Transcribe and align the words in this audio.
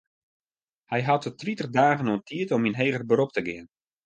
Hy 0.91 1.01
hat 1.07 1.27
it 1.29 1.37
tritich 1.41 1.73
dagen 1.77 2.11
oan 2.11 2.25
tiid 2.27 2.49
om 2.55 2.67
yn 2.69 2.79
heger 2.79 3.05
berop 3.09 3.31
te 3.33 3.41
gean. 3.47 3.67